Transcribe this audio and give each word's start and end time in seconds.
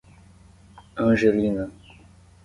Angelina 1.03 1.69